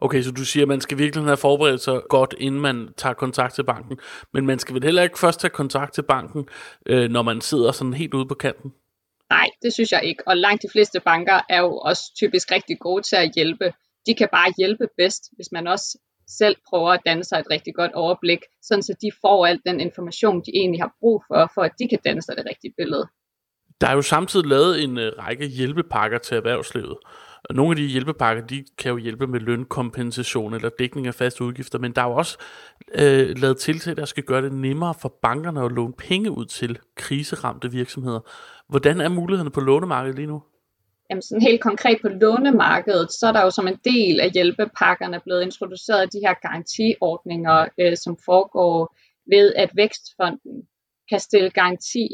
Okay, 0.00 0.22
så 0.22 0.30
du 0.30 0.44
siger, 0.44 0.64
at 0.64 0.68
man 0.68 0.80
skal 0.80 0.98
virkelig 0.98 1.24
have 1.24 1.36
forberedt 1.36 1.80
sig 1.80 2.00
godt, 2.08 2.34
inden 2.38 2.60
man 2.60 2.88
tager 2.96 3.14
kontakt 3.14 3.54
til 3.54 3.64
banken. 3.64 3.98
Men 4.32 4.46
man 4.46 4.58
skal 4.58 4.74
vel 4.74 4.84
heller 4.84 5.02
ikke 5.02 5.18
først 5.18 5.40
tage 5.40 5.50
kontakt 5.50 5.94
til 5.94 6.02
banken, 6.02 6.48
øh, 6.86 7.10
når 7.10 7.22
man 7.22 7.40
sidder 7.40 7.72
sådan 7.72 7.94
helt 7.94 8.14
ude 8.14 8.26
på 8.26 8.34
kanten? 8.34 8.72
Nej, 9.30 9.48
det 9.62 9.72
synes 9.72 9.92
jeg 9.92 10.04
ikke. 10.04 10.22
Og 10.28 10.36
langt 10.36 10.62
de 10.62 10.68
fleste 10.72 11.00
banker 11.00 11.40
er 11.48 11.60
jo 11.60 11.78
også 11.78 12.02
typisk 12.16 12.52
rigtig 12.52 12.78
gode 12.78 13.02
til 13.02 13.16
at 13.16 13.32
hjælpe. 13.34 13.72
De 14.06 14.14
kan 14.14 14.28
bare 14.32 14.52
hjælpe 14.58 14.86
bedst, 14.96 15.22
hvis 15.36 15.52
man 15.52 15.66
også 15.66 15.98
selv 16.28 16.56
prøver 16.68 16.90
at 16.90 17.00
danne 17.06 17.24
sig 17.24 17.38
et 17.38 17.46
rigtig 17.50 17.74
godt 17.74 17.92
overblik, 17.92 18.38
sådan 18.62 18.82
så 18.82 18.94
de 19.02 19.10
får 19.20 19.46
al 19.46 19.60
den 19.66 19.80
information, 19.80 20.42
de 20.46 20.50
egentlig 20.54 20.80
har 20.80 20.92
brug 21.00 21.24
for, 21.28 21.50
for 21.54 21.62
at 21.62 21.72
de 21.78 21.88
kan 21.88 21.98
danne 22.04 22.22
sig 22.22 22.36
det 22.36 22.44
rigtige 22.50 22.74
billede. 22.76 23.06
Der 23.80 23.88
er 23.88 23.94
jo 23.94 24.02
samtidig 24.02 24.46
lavet 24.46 24.82
en 24.82 24.98
øh, 24.98 25.12
række 25.18 25.46
hjælpepakker 25.46 26.18
til 26.18 26.36
erhvervslivet. 26.36 26.96
Nogle 27.50 27.70
af 27.70 27.76
de 27.76 27.86
hjælpepakker, 27.86 28.46
de 28.46 28.64
kan 28.78 28.90
jo 28.90 28.96
hjælpe 28.96 29.26
med 29.26 29.40
lønkompensation 29.40 30.54
eller 30.54 30.68
dækning 30.78 31.06
af 31.06 31.14
faste 31.14 31.44
udgifter, 31.44 31.78
men 31.78 31.92
der 31.92 32.02
er 32.02 32.06
jo 32.06 32.14
også 32.14 32.38
øh, 32.94 33.38
lavet 33.38 33.56
tiltag, 33.56 33.96
der 33.96 34.04
skal 34.04 34.22
gøre 34.22 34.42
det 34.42 34.52
nemmere 34.52 34.94
for 34.94 35.18
bankerne 35.22 35.64
at 35.64 35.72
låne 35.72 35.92
penge 35.92 36.30
ud 36.30 36.44
til 36.44 36.78
kriseramte 36.96 37.70
virksomheder. 37.70 38.20
Hvordan 38.68 39.00
er 39.00 39.08
mulighederne 39.08 39.50
på 39.50 39.60
lånemarkedet 39.60 40.16
lige 40.16 40.26
nu? 40.26 40.42
Jamen 41.12 41.22
sådan 41.22 41.48
helt 41.50 41.60
konkret 41.60 41.98
på 42.02 42.08
lånemarkedet, 42.08 43.12
så 43.12 43.26
er 43.26 43.32
der 43.32 43.42
jo 43.42 43.50
som 43.50 43.68
en 43.68 43.80
del 43.84 44.20
af 44.20 44.30
hjælpepakkerne 44.30 45.20
blevet 45.20 45.42
introduceret 45.42 46.12
de 46.12 46.24
her 46.26 46.34
garantiordninger, 46.46 47.68
øh, 47.80 47.96
som 47.96 48.16
foregår 48.24 48.96
ved, 49.34 49.54
at 49.54 49.70
Vækstfonden 49.76 50.56
kan 51.10 51.20
stille 51.20 51.50
garanti 51.50 52.06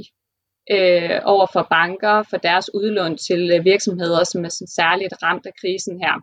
øh, 0.71 1.19
over 1.25 1.47
for 1.53 1.67
banker 1.71 2.23
for 2.31 2.37
deres 2.37 2.75
udlån 2.75 3.17
til 3.17 3.43
øh, 3.55 3.65
virksomheder, 3.65 4.25
som 4.25 4.45
er 4.45 4.49
sådan 4.49 4.77
særligt 4.81 5.15
ramt 5.23 5.47
af 5.47 5.55
krisen 5.61 5.97
her. 6.05 6.15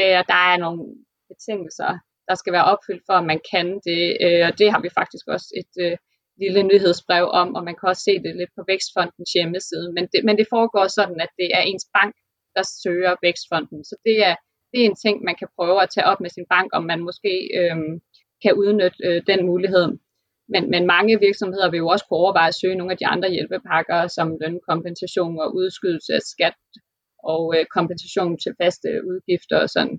Øh, 0.00 0.14
og 0.20 0.24
der 0.32 0.40
er 0.52 0.56
nogle 0.64 0.80
betingelser, 1.30 1.92
der 2.28 2.34
skal 2.34 2.52
være 2.52 2.70
opfyldt 2.72 3.04
for, 3.08 3.16
at 3.18 3.26
man 3.32 3.40
kan 3.52 3.66
det, 3.88 4.02
øh, 4.24 4.42
og 4.48 4.58
det 4.58 4.68
har 4.72 4.80
vi 4.80 4.90
faktisk 4.98 5.24
også 5.34 5.48
et 5.60 5.74
øh, 5.84 5.96
lille 6.42 6.62
nyhedsbrev 6.62 7.24
om, 7.42 7.54
og 7.56 7.64
man 7.64 7.76
kan 7.78 7.88
også 7.88 8.02
se 8.08 8.14
det 8.24 8.36
lidt 8.36 8.52
på 8.56 8.62
Vækstfondens 8.70 9.32
hjemmeside. 9.36 9.92
Men 9.96 10.04
det, 10.12 10.20
men 10.24 10.36
det 10.38 10.46
foregår 10.54 10.86
sådan, 10.98 11.20
at 11.20 11.32
det 11.40 11.48
er 11.58 11.62
ens 11.70 11.86
bank, 11.96 12.14
der 12.56 12.64
søger 12.82 13.14
Vækstfonden. 13.22 13.84
Så 13.84 13.94
det 14.06 14.16
er, 14.28 14.34
det 14.72 14.78
er 14.80 14.86
en 14.90 15.02
ting, 15.04 15.16
man 15.28 15.36
kan 15.40 15.48
prøve 15.56 15.82
at 15.82 15.90
tage 15.94 16.06
op 16.10 16.20
med 16.20 16.30
sin 16.30 16.46
bank, 16.54 16.68
om 16.78 16.84
man 16.84 17.00
måske 17.08 17.34
øh, 17.60 17.76
kan 18.42 18.54
udnytte 18.62 18.98
øh, 19.06 19.22
den 19.30 19.46
mulighed. 19.46 19.86
Men, 20.52 20.70
men 20.70 20.86
mange 20.86 21.20
virksomheder 21.20 21.70
vil 21.70 21.78
jo 21.78 21.88
også 21.88 22.04
kunne 22.06 22.22
overveje 22.24 22.48
at 22.48 22.60
søge 22.60 22.78
nogle 22.78 22.92
af 22.92 22.98
de 22.98 23.06
andre 23.06 23.30
hjælpepakker, 23.30 24.06
som 24.16 24.36
lønkompensation 24.40 25.40
og 25.40 25.54
udskydelse 25.54 26.12
af 26.14 26.22
skat 26.32 26.54
og 27.32 27.42
øh, 27.56 27.64
kompensation 27.76 28.38
til 28.38 28.52
faste 28.62 28.88
udgifter 29.10 29.58
og 29.64 29.68
sådan. 29.68 29.98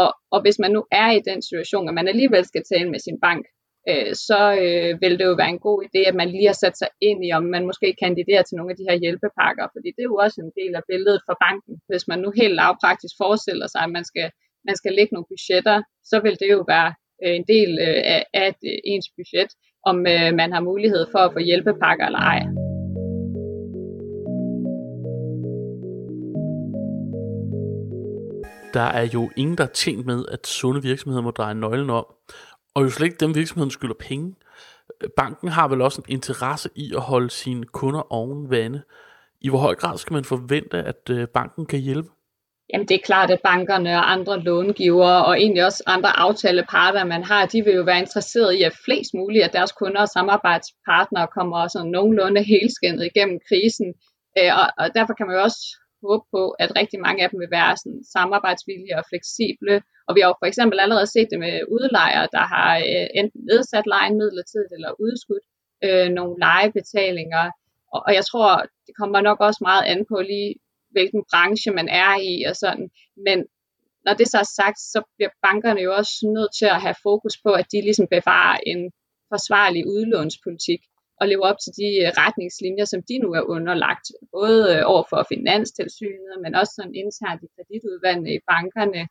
Og, 0.00 0.08
og 0.30 0.40
hvis 0.42 0.58
man 0.58 0.70
nu 0.70 0.82
er 0.92 1.10
i 1.10 1.20
den 1.28 1.42
situation, 1.42 1.88
at 1.88 1.94
man 1.94 2.08
alligevel 2.08 2.44
skal 2.44 2.64
tale 2.72 2.90
med 2.90 2.98
sin 2.98 3.18
bank, 3.20 3.44
øh, 3.90 4.12
så 4.28 4.42
øh, 4.62 4.90
vil 5.02 5.18
det 5.18 5.24
jo 5.30 5.34
være 5.42 5.54
en 5.56 5.64
god 5.68 5.78
idé, 5.86 6.00
at 6.10 6.16
man 6.20 6.28
lige 6.34 6.50
har 6.52 6.58
sat 6.64 6.76
sig 6.78 6.88
ind 7.08 7.20
i, 7.26 7.30
om 7.38 7.44
man 7.54 7.66
måske 7.70 7.88
kandiderer 8.04 8.42
til 8.44 8.56
nogle 8.56 8.72
af 8.72 8.76
de 8.78 8.86
her 8.88 8.96
hjælpepakker, 9.02 9.66
fordi 9.74 9.88
det 9.94 10.02
er 10.02 10.12
jo 10.12 10.18
også 10.24 10.38
en 10.40 10.52
del 10.60 10.72
af 10.80 10.84
billedet 10.90 11.20
for 11.26 11.36
banken. 11.46 11.74
Hvis 11.90 12.04
man 12.10 12.18
nu 12.24 12.28
helt 12.40 12.54
lavpraktisk 12.60 13.14
forestiller 13.24 13.66
sig, 13.70 13.80
at 13.86 13.92
man 13.96 14.04
skal, 14.10 14.28
man 14.68 14.76
skal 14.80 14.92
lægge 14.98 15.14
nogle 15.14 15.30
budgetter, 15.32 15.76
så 16.10 16.16
vil 16.24 16.36
det 16.42 16.48
jo 16.56 16.60
være 16.74 16.90
øh, 17.24 17.34
en 17.38 17.44
del 17.54 17.70
øh, 17.86 18.00
af, 18.14 18.22
af 18.44 18.50
øh, 18.68 18.78
ens 18.92 19.08
budget, 19.18 19.50
om 19.90 19.96
øh, 20.14 20.28
man 20.40 20.50
har 20.54 20.62
mulighed 20.70 21.02
for 21.12 21.18
at 21.18 21.32
få 21.32 21.40
hjælpepakker 21.48 22.06
eller 22.06 22.24
ej. 22.34 22.42
Der 28.74 28.88
er 29.00 29.06
jo 29.14 29.30
ingen, 29.36 29.58
der 29.58 29.64
er 29.64 29.74
tjent 29.74 30.06
med, 30.06 30.24
at 30.32 30.46
sunde 30.46 30.82
virksomheder 30.82 31.22
må 31.22 31.30
dreje 31.30 31.54
nøglen 31.54 31.90
om. 31.90 32.06
Og 32.74 32.84
jo 32.84 32.90
slet 32.90 33.06
ikke 33.06 33.20
dem 33.20 33.34
virksomheden 33.34 33.70
skylder 33.70 33.94
penge. 33.94 34.34
Banken 35.16 35.48
har 35.48 35.68
vel 35.68 35.80
også 35.80 36.00
en 36.00 36.12
interesse 36.12 36.68
i 36.74 36.92
at 36.94 37.00
holde 37.00 37.30
sine 37.30 37.64
kunder 37.64 38.12
oven 38.12 38.50
vande. 38.50 38.82
I 39.40 39.48
hvor 39.48 39.58
høj 39.58 39.74
grad 39.74 39.98
skal 39.98 40.14
man 40.14 40.24
forvente, 40.24 40.78
at 40.78 41.10
øh, 41.10 41.28
banken 41.28 41.66
kan 41.66 41.78
hjælpe? 41.78 42.08
Jamen 42.72 42.88
det 42.88 42.94
er 42.94 43.04
klart, 43.04 43.30
at 43.30 43.40
bankerne 43.44 43.90
og 43.90 44.12
andre 44.12 44.40
långivere 44.40 45.24
og 45.24 45.40
egentlig 45.40 45.64
også 45.64 45.82
andre 45.86 46.18
aftaleparter, 46.18 47.04
man 47.04 47.24
har, 47.24 47.46
de 47.46 47.64
vil 47.64 47.74
jo 47.74 47.82
være 47.82 47.98
interesseret 47.98 48.54
i, 48.54 48.62
at 48.62 48.78
flest 48.84 49.14
muligt 49.14 49.44
af 49.44 49.50
deres 49.50 49.72
kunder 49.72 50.00
og 50.00 50.08
samarbejdspartnere 50.08 51.26
kommer 51.26 51.68
sådan 51.68 51.90
nogenlunde 51.90 52.42
helskindet 52.42 53.04
igennem 53.06 53.40
krisen. 53.48 53.94
Øh, 54.38 54.50
og 54.78 54.94
derfor 54.94 55.14
kan 55.14 55.26
man 55.26 55.36
jo 55.36 55.42
også 55.42 55.60
håbe 56.06 56.24
på, 56.34 56.42
at 56.62 56.76
rigtig 56.80 56.98
mange 57.06 57.20
af 57.22 57.28
dem 57.30 57.38
vil 57.40 57.56
være 57.58 57.72
sådan 57.82 58.02
samarbejdsvillige 58.16 58.98
og 59.00 59.04
fleksible. 59.10 59.74
Og 60.06 60.12
vi 60.14 60.20
har 60.20 60.28
jo 60.30 60.40
for 60.42 60.48
eksempel 60.50 60.78
allerede 60.80 61.12
set 61.14 61.28
det 61.32 61.38
med 61.44 61.54
udlejere, 61.76 62.28
der 62.36 62.44
har 62.54 62.70
øh, 62.90 63.08
enten 63.20 63.40
nedsat 63.50 63.86
lejen 63.94 64.16
midlertidigt 64.20 64.72
eller 64.76 65.00
udskudt 65.04 65.44
øh, 65.86 66.08
nogle 66.18 66.34
lejebetalinger. 66.46 67.44
Og, 67.94 68.00
og 68.06 68.12
jeg 68.18 68.24
tror, 68.30 68.50
det 68.86 68.94
kommer 69.00 69.20
nok 69.28 69.38
også 69.46 69.60
meget 69.68 69.84
an 69.92 70.00
på 70.10 70.16
lige, 70.30 70.54
hvilken 70.94 71.22
branche 71.30 71.70
man 71.78 71.88
er 72.04 72.12
i 72.32 72.34
og 72.50 72.54
sådan. 72.62 72.88
Men 73.26 73.38
når 74.06 74.14
det 74.14 74.26
så 74.28 74.38
er 74.44 74.50
sagt, 74.60 74.78
så 74.92 74.98
bliver 75.16 75.32
bankerne 75.46 75.80
jo 75.86 75.90
også 76.00 76.14
nødt 76.36 76.52
til 76.58 76.68
at 76.74 76.82
have 76.86 76.98
fokus 77.08 77.34
på, 77.44 77.50
at 77.60 77.66
de 77.72 77.78
ligesom 77.88 78.06
bevarer 78.16 78.58
en 78.72 78.80
forsvarlig 79.32 79.82
udlånspolitik 79.94 80.80
og 81.20 81.24
leve 81.28 81.44
op 81.50 81.58
til 81.64 81.72
de 81.80 81.88
øh, 82.02 82.10
retningslinjer, 82.22 82.86
som 82.92 83.00
de 83.08 83.16
nu 83.24 83.28
er 83.38 83.44
underlagt, 83.54 84.06
både 84.36 84.60
øh, 84.74 84.82
over 84.92 85.04
for 85.10 85.20
finanstilsynet, 85.34 86.34
men 86.44 86.52
også 86.60 86.72
sådan 86.76 86.98
internt 87.02 87.40
i 87.46 87.48
kreditudvalgene 87.54 88.30
i 88.38 88.40
bankerne. 88.52 89.02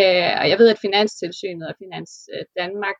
Øh, 0.00 0.32
og 0.40 0.46
jeg 0.50 0.58
ved, 0.60 0.68
at 0.74 0.82
Finanstilsynet 0.86 1.66
og 1.70 1.74
Finans 1.80 2.12
øh, 2.34 2.44
Danmark, 2.60 2.98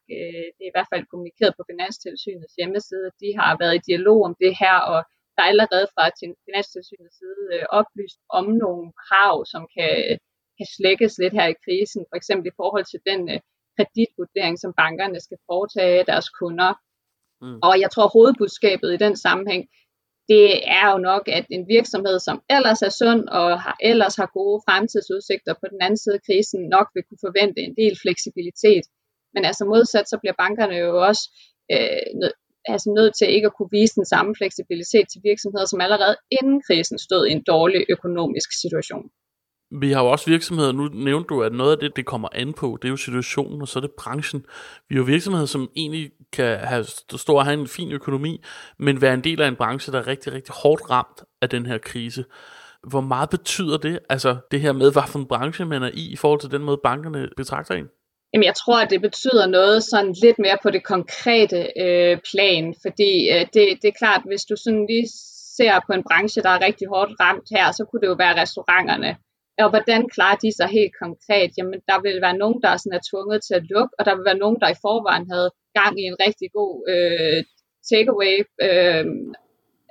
det 0.56 0.62
er 0.66 0.70
i 0.72 0.76
hvert 0.76 0.90
fald 0.92 1.10
kommunikeret 1.12 1.52
på 1.58 1.62
Finanstilsynets 1.70 2.54
hjemmeside, 2.58 3.08
de 3.22 3.28
har 3.40 3.52
været 3.62 3.74
i 3.76 3.86
dialog 3.88 4.18
om 4.28 4.34
det 4.42 4.52
her, 4.62 4.76
og 4.92 4.98
der 5.34 5.42
er 5.42 5.52
allerede 5.52 5.86
fra 5.94 6.04
Finanstilsynets 6.46 7.16
side 7.20 7.44
oplyst 7.80 8.18
om 8.38 8.44
nogle 8.64 8.86
krav, 9.06 9.34
som 9.52 9.62
kan, 9.74 9.90
kan 10.58 10.68
slækkes 10.76 11.14
lidt 11.22 11.34
her 11.38 11.48
i 11.50 11.60
krisen, 11.64 12.02
for 12.10 12.16
eksempel 12.20 12.46
i 12.48 12.58
forhold 12.60 12.86
til 12.88 13.00
den 13.10 13.20
kreditvurdering, 13.76 14.54
som 14.62 14.72
bankerne 14.82 15.20
skal 15.26 15.38
foretage 15.50 15.98
af 16.00 16.06
deres 16.12 16.28
kunder. 16.40 16.70
Mm. 17.42 17.58
Og 17.62 17.74
jeg 17.82 17.90
tror, 17.90 18.14
hovedbudskabet 18.16 18.88
i 18.92 19.02
den 19.04 19.16
sammenhæng, 19.16 19.64
det 20.32 20.46
er 20.78 20.86
jo 20.92 20.98
nok, 21.10 21.24
at 21.38 21.46
en 21.50 21.64
virksomhed, 21.76 22.18
som 22.18 22.36
ellers 22.56 22.80
er 22.82 22.92
sund 23.00 23.22
og 23.40 23.60
har, 23.64 23.76
ellers 23.90 24.16
har 24.20 24.28
gode 24.38 24.62
fremtidsudsigter 24.66 25.54
på 25.60 25.66
den 25.72 25.80
anden 25.84 26.00
side 26.02 26.14
af 26.18 26.24
krisen, 26.26 26.60
nok 26.76 26.86
vil 26.94 27.04
kunne 27.08 27.24
forvente 27.26 27.60
en 27.60 27.74
del 27.80 27.94
fleksibilitet. 28.04 28.84
Men 29.34 29.42
altså 29.44 29.64
modsat, 29.64 30.06
så 30.08 30.16
bliver 30.22 30.36
bankerne 30.42 30.76
jo 30.84 30.90
også 31.08 31.24
øh, 31.72 32.06
nød, 32.20 32.34
altså 32.72 32.88
nødt 32.98 33.14
til 33.18 33.34
ikke 33.36 33.48
at 33.50 33.56
kunne 33.56 33.72
vise 33.78 33.94
den 34.00 34.06
samme 34.14 34.32
fleksibilitet 34.38 35.06
til 35.08 35.20
virksomheder, 35.30 35.66
som 35.68 35.80
allerede 35.84 36.16
inden 36.38 36.58
krisen 36.66 36.98
stod 37.06 37.22
i 37.26 37.32
en 37.36 37.44
dårlig 37.52 37.82
økonomisk 37.94 38.50
situation. 38.62 39.06
Vi 39.70 39.92
har 39.92 40.02
jo 40.02 40.10
også 40.10 40.30
virksomheder, 40.30 40.72
nu 40.72 40.88
nævnte 40.88 41.26
du, 41.28 41.42
at 41.42 41.52
noget 41.52 41.72
af 41.72 41.78
det, 41.78 41.96
det 41.96 42.06
kommer 42.06 42.28
an 42.32 42.52
på, 42.52 42.78
det 42.82 42.88
er 42.88 42.90
jo 42.90 42.96
situationen, 42.96 43.62
og 43.62 43.68
så 43.68 43.78
er 43.78 43.80
det 43.80 43.90
branchen. 43.98 44.46
Vi 44.88 44.94
har 44.94 45.00
jo 45.00 45.04
virksomheder, 45.04 45.46
som 45.46 45.70
egentlig 45.76 46.10
kan 46.32 46.58
have, 46.58 46.84
stå 47.16 47.34
og 47.34 47.44
have 47.44 47.60
en 47.60 47.68
fin 47.68 47.92
økonomi, 47.92 48.42
men 48.78 49.00
være 49.00 49.14
en 49.14 49.24
del 49.24 49.42
af 49.42 49.48
en 49.48 49.56
branche, 49.56 49.92
der 49.92 49.98
er 49.98 50.06
rigtig, 50.06 50.32
rigtig 50.32 50.54
hårdt 50.62 50.90
ramt 50.90 51.22
af 51.42 51.48
den 51.48 51.66
her 51.66 51.78
krise. 51.78 52.24
Hvor 52.88 53.00
meget 53.00 53.30
betyder 53.30 53.78
det, 53.78 53.98
altså 54.08 54.36
det 54.50 54.60
her 54.60 54.72
med, 54.72 54.92
hvad 54.92 55.02
for 55.08 55.18
en 55.18 55.26
branche 55.26 55.64
man 55.64 55.82
er 55.82 55.90
i, 55.94 56.12
i 56.12 56.16
forhold 56.16 56.40
til 56.40 56.50
den 56.50 56.62
måde, 56.62 56.80
bankerne 56.84 57.28
betragter 57.36 57.74
en? 57.74 57.88
Jamen, 58.32 58.44
jeg 58.44 58.54
tror, 58.54 58.78
at 58.80 58.90
det 58.90 59.00
betyder 59.00 59.46
noget 59.46 59.82
sådan 59.82 60.14
lidt 60.22 60.38
mere 60.38 60.58
på 60.62 60.70
det 60.70 60.84
konkrete 60.84 61.58
øh, 61.80 62.18
plan, 62.30 62.74
fordi 62.84 63.12
øh, 63.32 63.40
det, 63.54 63.64
det 63.82 63.88
er 63.88 63.98
klart, 63.98 64.22
hvis 64.26 64.44
du 64.44 64.54
sådan 64.64 64.86
lige 64.90 65.08
ser 65.56 65.80
på 65.86 65.92
en 65.92 66.04
branche, 66.08 66.42
der 66.42 66.48
er 66.48 66.66
rigtig 66.66 66.86
hårdt 66.88 67.12
ramt 67.20 67.48
her, 67.56 67.72
så 67.72 67.84
kunne 67.84 68.00
det 68.00 68.06
jo 68.06 68.16
være 68.18 68.40
restauranterne. 68.42 69.16
Og 69.64 69.70
hvordan 69.70 70.08
klarer 70.14 70.38
de 70.44 70.50
sig 70.58 70.68
helt 70.78 70.94
konkret? 71.02 71.50
Jamen, 71.58 71.80
der 71.90 71.98
vil 72.06 72.18
være 72.26 72.40
nogen, 72.42 72.62
der 72.62 72.76
sådan 72.76 72.98
er 72.98 73.08
tvunget 73.10 73.40
til 73.46 73.54
at 73.54 73.66
lukke, 73.72 73.94
og 73.98 74.02
der 74.06 74.14
vil 74.16 74.24
være 74.30 74.42
nogen, 74.44 74.60
der 74.62 74.68
i 74.70 74.82
forvejen 74.84 75.26
havde 75.32 75.50
gang 75.78 75.92
i 76.02 76.04
en 76.10 76.18
rigtig 76.26 76.48
god 76.58 76.74
øh, 76.92 77.40
takeaway 77.90 78.36
øh, 78.66 79.04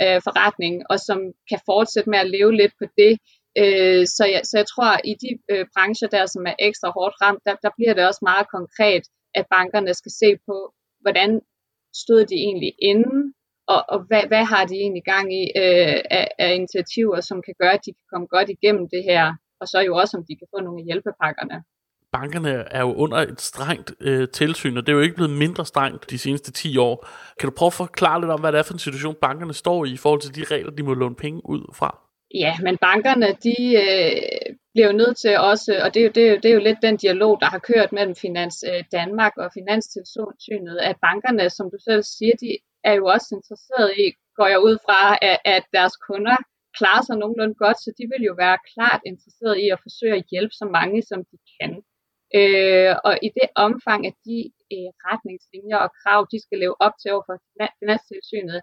øh, 0.03 0.19
forretning, 0.27 0.73
og 0.91 0.97
som 1.07 1.19
kan 1.49 1.59
fortsætte 1.71 2.09
med 2.09 2.19
at 2.19 2.31
leve 2.35 2.53
lidt 2.61 2.73
på 2.81 2.85
det. 3.01 3.13
Øh, 3.61 4.03
så, 4.15 4.23
jeg, 4.33 4.41
så 4.49 4.55
jeg 4.61 4.67
tror, 4.73 4.89
at 4.97 5.01
i 5.11 5.13
de 5.23 5.31
øh, 5.51 5.65
brancher 5.73 6.09
der, 6.15 6.25
som 6.25 6.43
er 6.51 6.55
ekstra 6.67 6.89
hårdt 6.97 7.15
ramt, 7.21 7.41
der, 7.45 7.55
der 7.65 7.71
bliver 7.77 7.93
det 7.93 8.03
også 8.07 8.21
meget 8.31 8.47
konkret, 8.57 9.03
at 9.39 9.45
bankerne 9.55 9.93
skal 9.93 10.13
se 10.21 10.29
på, 10.47 10.57
hvordan 11.03 11.29
stod 12.03 12.21
de 12.31 12.35
egentlig 12.47 12.73
inden, 12.91 13.33
og, 13.73 13.81
og 13.93 13.99
hvad, 14.07 14.23
hvad 14.31 14.43
har 14.53 14.65
de 14.65 14.75
egentlig 14.75 15.03
gang 15.13 15.27
i 15.41 15.43
øh, 15.63 15.99
af, 16.19 16.27
af 16.39 16.49
initiativer, 16.59 17.19
som 17.21 17.41
kan 17.41 17.55
gøre, 17.61 17.73
at 17.77 17.85
de 17.85 17.93
kan 17.97 18.07
komme 18.11 18.27
godt 18.27 18.49
igennem 18.49 18.85
det 18.95 19.03
her 19.09 19.25
og 19.61 19.67
så 19.67 19.79
jo 19.79 19.95
også, 19.95 20.17
om 20.17 20.23
de 20.29 20.35
kan 20.35 20.47
få 20.55 20.59
nogle 20.61 20.79
af 20.81 20.85
hjælpepakkerne. 20.85 21.63
Bankerne 22.11 22.49
er 22.49 22.81
jo 22.81 22.93
under 22.93 23.17
et 23.17 23.41
strengt 23.41 23.93
øh, 23.99 24.27
tilsyn, 24.29 24.77
og 24.77 24.85
det 24.85 24.91
er 24.91 24.95
jo 24.95 25.01
ikke 25.01 25.15
blevet 25.15 25.37
mindre 25.37 25.65
strengt 25.65 26.09
de 26.09 26.17
seneste 26.17 26.51
10 26.51 26.77
år. 26.77 27.07
Kan 27.39 27.49
du 27.49 27.55
prøve 27.55 27.67
at 27.67 27.73
forklare 27.73 28.21
lidt 28.21 28.31
om, 28.31 28.39
hvad 28.39 28.51
det 28.51 28.59
er 28.59 28.63
for 28.63 28.73
en 28.73 28.79
situation, 28.79 29.15
bankerne 29.21 29.53
står 29.53 29.85
i, 29.85 29.91
i 29.93 29.97
forhold 29.97 30.21
til 30.21 30.35
de 30.35 30.55
regler, 30.55 30.71
de 30.71 30.83
må 30.83 30.93
låne 30.93 31.15
penge 31.15 31.41
ud 31.45 31.73
fra? 31.75 31.99
Ja, 32.33 32.53
men 32.63 32.77
bankerne, 32.77 33.27
de 33.47 33.57
øh, 33.83 34.55
bliver 34.73 34.87
jo 34.87 34.97
nødt 35.01 35.17
til 35.17 35.37
også, 35.37 35.81
og 35.83 35.93
det 35.93 35.99
er, 35.99 36.05
jo, 36.05 36.11
det, 36.15 36.23
er 36.27 36.31
jo, 36.31 36.35
det 36.35 36.49
er 36.49 36.53
jo 36.53 36.59
lidt 36.59 36.81
den 36.81 36.97
dialog, 36.97 37.39
der 37.41 37.45
har 37.45 37.59
kørt 37.59 37.91
mellem 37.91 38.15
Finans 38.15 38.63
øh, 38.71 38.83
Danmark 38.91 39.33
og 39.37 39.51
Finanstilsynet, 39.53 40.77
at 40.89 40.95
bankerne, 41.01 41.49
som 41.49 41.65
du 41.73 41.77
selv 41.87 42.03
siger, 42.03 42.35
de 42.41 42.57
er 42.83 42.93
jo 42.93 43.05
også 43.05 43.27
interesseret 43.37 43.91
i, 43.97 44.05
går 44.37 44.47
jeg 44.47 44.59
ud 44.59 44.77
fra, 44.85 45.17
at, 45.21 45.39
at 45.45 45.63
deres 45.73 45.95
kunder 46.07 46.37
klarer 46.77 47.03
sig 47.05 47.15
nogenlunde 47.17 47.57
godt, 47.63 47.79
så 47.83 47.89
de 47.99 48.05
vil 48.11 48.23
jo 48.29 48.33
være 48.43 48.57
klart 48.73 49.01
interesseret 49.11 49.55
i 49.65 49.67
at 49.75 49.83
forsøge 49.85 50.15
at 50.19 50.27
hjælpe 50.31 50.53
så 50.61 50.65
mange, 50.77 50.99
som 51.09 51.19
de 51.29 51.37
kan. 51.57 51.71
Øh, 52.39 52.93
og 53.07 53.13
i 53.27 53.29
det 53.37 53.47
omfang, 53.65 54.01
at 54.09 54.15
de 54.27 54.37
øh, 54.73 54.89
retningslinjer 55.09 55.79
og 55.85 55.91
krav, 56.01 56.19
de 56.31 56.39
skal 56.45 56.57
leve 56.63 56.77
op 56.85 56.95
til 57.01 57.13
overfor 57.13 57.35
Finanstilsynet, 57.79 58.59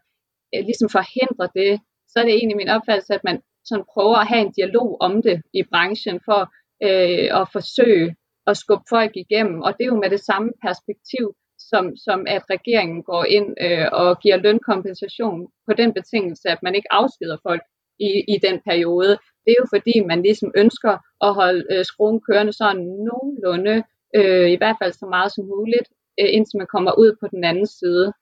øh, 0.53 0.63
ligesom 0.69 0.89
forhindrer 0.99 1.49
det, 1.61 1.73
så 2.11 2.15
er 2.21 2.25
det 2.25 2.35
egentlig 2.35 2.61
min 2.63 2.75
opfattelse, 2.77 3.15
at 3.19 3.25
man 3.29 3.39
sådan 3.69 3.91
prøver 3.95 4.17
at 4.21 4.31
have 4.33 4.45
en 4.47 4.57
dialog 4.59 4.89
om 5.07 5.23
det 5.27 5.37
i 5.59 5.63
branchen 5.73 6.21
for 6.29 6.41
øh, 6.87 7.29
at 7.41 7.45
forsøge 7.57 8.09
at 8.51 8.57
skubbe 8.63 8.87
folk 8.95 9.13
igennem. 9.25 9.59
Og 9.67 9.71
det 9.75 9.83
er 9.85 9.93
jo 9.93 10.03
med 10.05 10.11
det 10.11 10.25
samme 10.31 10.51
perspektiv, 10.67 11.25
som, 11.71 11.85
som 12.07 12.19
at 12.35 12.43
regeringen 12.55 13.03
går 13.03 13.25
ind 13.37 13.49
øh, 13.67 13.89
og 13.93 14.21
giver 14.23 14.37
lønkompensation 14.37 15.41
på 15.67 15.73
den 15.81 15.91
betingelse, 15.99 16.49
at 16.49 16.63
man 16.63 16.75
ikke 16.75 16.93
afskeder 16.93 17.39
folk 17.49 17.63
i, 18.01 18.11
i 18.35 18.37
den 18.47 18.61
periode. 18.69 19.19
Det 19.45 19.51
er 19.53 19.61
jo 19.63 19.67
fordi, 19.75 20.01
man 20.01 20.23
ligesom 20.23 20.53
ønsker 20.57 20.95
at 21.27 21.35
holde 21.35 21.65
øh, 21.73 21.85
skruen 21.85 22.21
kørende 22.21 22.53
sådan 22.53 22.83
nogenlunde, 23.09 23.83
øh, 24.17 24.51
i 24.51 24.57
hvert 24.57 24.77
fald 24.83 24.93
så 24.93 25.07
meget 25.07 25.33
som 25.35 25.45
muligt, 25.45 25.89
øh, 26.21 26.29
indtil 26.37 26.59
man 26.59 26.67
kommer 26.75 26.93
ud 27.03 27.17
på 27.21 27.27
den 27.35 27.45
anden 27.45 27.67
side. 27.67 28.13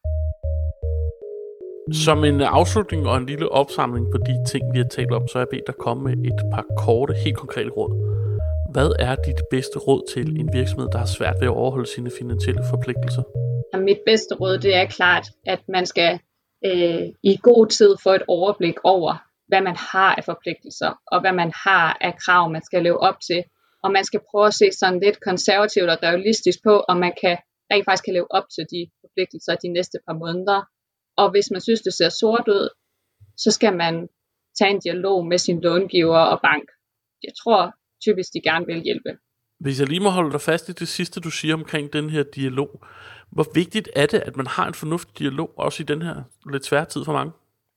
Som 2.04 2.24
en 2.24 2.40
afslutning 2.40 3.06
og 3.06 3.16
en 3.16 3.26
lille 3.26 3.48
opsamling 3.48 4.06
på 4.12 4.18
de 4.18 4.44
ting, 4.50 4.62
vi 4.74 4.78
har 4.78 4.88
talt 4.88 5.12
om, 5.12 5.28
så 5.28 5.38
er 5.38 5.40
jeg 5.40 5.48
bedt 5.48 5.66
dig 5.66 5.74
komme 5.74 6.02
med 6.04 6.30
et 6.30 6.40
par 6.52 6.66
korte, 6.76 7.14
helt 7.14 7.36
konkrete 7.36 7.70
råd. 7.70 7.92
Hvad 8.72 8.90
er 8.98 9.14
dit 9.14 9.40
bedste 9.50 9.78
råd 9.78 10.02
til 10.12 10.40
en 10.40 10.48
virksomhed, 10.52 10.88
der 10.92 10.98
har 10.98 11.06
svært 11.06 11.36
ved 11.40 11.48
at 11.48 11.56
overholde 11.62 11.88
sine 11.88 12.10
finansielle 12.18 12.62
forpligtelser? 12.70 13.22
Mit 13.78 13.98
bedste 14.06 14.34
råd, 14.34 14.58
det 14.58 14.74
er 14.74 14.86
klart, 14.86 15.26
at 15.46 15.60
man 15.68 15.86
skal 15.86 16.20
øh, 16.64 17.02
i 17.22 17.38
god 17.42 17.66
tid 17.66 17.96
få 18.02 18.10
et 18.10 18.22
overblik 18.28 18.74
over, 18.84 19.12
hvad 19.52 19.62
man 19.70 19.76
har 19.92 20.14
af 20.18 20.24
forpligtelser, 20.24 20.90
og 21.12 21.20
hvad 21.20 21.34
man 21.42 21.52
har 21.64 21.86
af 22.00 22.12
krav, 22.24 22.50
man 22.50 22.64
skal 22.68 22.82
leve 22.82 23.00
op 23.08 23.18
til. 23.28 23.40
Og 23.84 23.92
man 23.96 24.04
skal 24.04 24.20
prøve 24.30 24.46
at 24.46 24.54
se 24.54 24.66
sådan 24.80 25.00
lidt 25.00 25.18
konservativt 25.28 25.90
og 25.90 25.98
realistisk 26.02 26.58
på, 26.68 26.74
om 26.90 26.96
man 26.96 27.14
kan 27.22 27.36
rent 27.70 27.84
faktisk 27.84 28.04
kan 28.04 28.14
leve 28.14 28.32
op 28.38 28.46
til 28.54 28.64
de 28.74 28.80
forpligtelser 29.00 29.54
de 29.64 29.68
næste 29.68 29.98
par 30.06 30.16
måneder. 30.22 30.60
Og 31.16 31.30
hvis 31.30 31.48
man 31.50 31.60
synes, 31.60 31.80
det 31.80 31.94
ser 31.94 32.08
sort 32.08 32.46
ud, 32.48 32.68
så 33.36 33.50
skal 33.50 33.76
man 33.76 33.94
tage 34.58 34.70
en 34.70 34.80
dialog 34.80 35.26
med 35.26 35.38
sin 35.38 35.60
långiver 35.60 36.22
og 36.32 36.38
bank. 36.48 36.66
Jeg 37.22 37.32
tror 37.42 37.74
typisk, 38.06 38.28
de 38.34 38.40
gerne 38.50 38.66
vil 38.66 38.82
hjælpe. 38.82 39.10
Hvis 39.60 39.80
jeg 39.80 39.88
lige 39.88 40.00
må 40.06 40.10
holde 40.10 40.32
dig 40.32 40.40
fast 40.40 40.68
i 40.68 40.72
det 40.72 40.88
sidste, 40.88 41.20
du 41.20 41.30
siger 41.30 41.54
omkring 41.54 41.92
den 41.92 42.10
her 42.10 42.22
dialog. 42.22 42.70
Hvor 43.30 43.46
vigtigt 43.54 43.88
er 43.96 44.06
det, 44.06 44.20
at 44.28 44.36
man 44.36 44.46
har 44.46 44.66
en 44.66 44.74
fornuftig 44.74 45.18
dialog, 45.18 45.50
også 45.56 45.82
i 45.82 45.86
den 45.86 46.02
her 46.02 46.16
lidt 46.52 46.64
svære 46.64 46.84
tid 46.84 47.04
for 47.04 47.12
mange? 47.12 47.32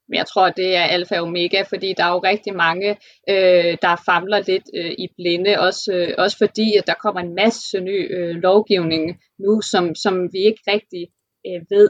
Men 0.09 0.17
jeg 0.17 0.25
tror, 0.25 0.49
det 0.49 0.75
er 0.75 0.83
alfa 0.95 1.19
og 1.19 1.27
omega, 1.27 1.61
fordi 1.61 1.93
der 1.97 2.03
er 2.03 2.13
jo 2.13 2.19
rigtig 2.19 2.53
mange, 2.55 2.89
øh, 3.29 3.77
der 3.81 4.03
famler 4.09 4.39
lidt 4.47 4.67
øh, 4.79 4.91
i 4.91 5.07
blinde, 5.17 5.59
også, 5.59 5.91
øh, 5.93 6.13
også 6.17 6.37
fordi, 6.37 6.67
at 6.79 6.87
der 6.87 6.93
kommer 7.03 7.21
en 7.21 7.35
masse 7.35 7.79
ny 7.79 7.97
øh, 8.17 8.35
lovgivning 8.35 9.03
nu, 9.39 9.61
som, 9.61 9.95
som 9.95 10.13
vi 10.33 10.39
ikke 10.49 10.63
rigtig 10.73 11.03
øh, 11.47 11.61
ved 11.71 11.85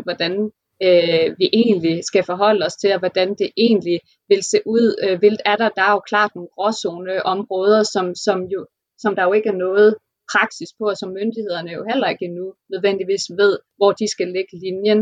100% 0.00 0.02
hvordan 0.02 0.32
øh, 0.86 1.26
vi 1.38 1.46
egentlig 1.52 2.04
skal 2.04 2.24
forholde 2.24 2.66
os 2.66 2.76
til, 2.76 2.92
og 2.92 2.98
hvordan 2.98 3.28
det 3.40 3.50
egentlig 3.56 4.00
vil 4.28 4.42
se 4.42 4.58
ud. 4.66 4.86
Øh, 5.04 5.22
vil, 5.22 5.38
er 5.44 5.56
der, 5.56 5.68
der 5.68 5.82
er 5.82 5.92
jo 5.92 6.02
klart 6.10 6.34
nogle 6.34 6.50
gråzone 6.54 7.22
områder, 7.22 7.82
som, 7.82 8.14
som 8.14 8.38
jo 8.54 8.66
som 9.02 9.14
der 9.16 9.24
jo 9.24 9.32
ikke 9.32 9.48
er 9.54 9.62
noget 9.66 9.90
praksis 10.32 10.70
på, 10.78 10.84
og 10.92 10.96
som 10.96 11.10
myndighederne 11.18 11.70
jo 11.78 11.82
heller 11.90 12.08
ikke 12.08 12.24
endnu 12.30 12.46
nødvendigvis 12.72 13.24
ved, 13.40 13.52
hvor 13.78 13.92
de 14.00 14.06
skal 14.14 14.28
lægge 14.36 14.54
linjen. 14.64 15.00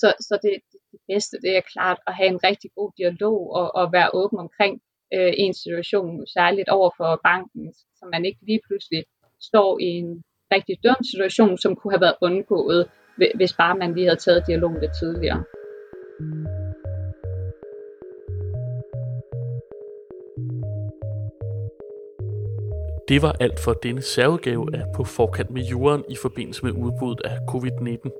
Så, 0.00 0.08
så 0.28 0.34
det, 0.44 0.52
det 0.94 1.02
bedste, 1.12 1.36
det 1.44 1.52
er 1.56 1.70
klart 1.74 1.98
at 2.06 2.14
have 2.18 2.28
en 2.34 2.44
rigtig 2.48 2.70
god 2.78 2.90
dialog 3.00 3.38
og, 3.58 3.66
og 3.78 3.92
være 3.96 4.10
åben 4.20 4.38
omkring 4.38 4.74
øh, 5.14 5.32
en 5.44 5.54
situation, 5.54 6.26
særligt 6.26 6.68
over 6.68 6.90
for 6.96 7.20
banken, 7.30 7.64
så 7.96 8.04
man 8.12 8.24
ikke 8.24 8.40
lige 8.48 8.60
pludselig 8.66 9.04
står 9.50 9.70
i 9.80 9.90
en 10.02 10.22
rigtig 10.54 10.76
dum 10.84 11.00
situation, 11.12 11.58
som 11.58 11.76
kunne 11.76 11.92
have 11.92 12.06
været 12.06 12.20
undgået, 12.22 12.90
hvis 13.38 13.52
bare 13.52 13.74
man 13.82 13.94
lige 13.94 14.06
havde 14.06 14.20
taget 14.26 14.46
dialogen 14.46 14.80
lidt 14.80 14.94
tidligere. 15.00 15.44
Det 23.08 23.22
var 23.22 23.36
alt 23.40 23.60
for 23.60 23.72
denne 23.72 24.02
særudgave 24.02 24.76
af 24.76 24.84
På 24.94 25.04
forkant 25.04 25.50
med 25.50 25.62
jorden 25.62 26.04
i 26.10 26.16
forbindelse 26.16 26.64
med 26.64 26.72
udbuddet 26.72 27.20
af 27.24 27.38
covid-19. 27.48 28.10